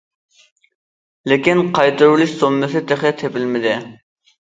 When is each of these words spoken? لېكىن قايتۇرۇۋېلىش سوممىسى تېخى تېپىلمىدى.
لېكىن 1.33 1.63
قايتۇرۇۋېلىش 1.77 2.35
سوممىسى 2.43 2.85
تېخى 2.91 3.15
تېپىلمىدى. 3.25 3.81